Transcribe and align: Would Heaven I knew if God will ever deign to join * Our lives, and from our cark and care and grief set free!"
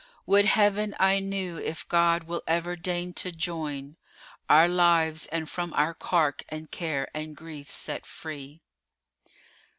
Would 0.25 0.45
Heaven 0.45 0.95
I 0.99 1.19
knew 1.19 1.57
if 1.57 1.87
God 1.87 2.23
will 2.23 2.41
ever 2.47 2.75
deign 2.75 3.13
to 3.13 3.31
join 3.31 3.97
* 4.21 4.49
Our 4.49 4.67
lives, 4.67 5.27
and 5.27 5.47
from 5.47 5.75
our 5.75 5.93
cark 5.93 6.43
and 6.49 6.71
care 6.71 7.07
and 7.13 7.35
grief 7.35 7.69
set 7.69 8.07
free!" 8.07 8.63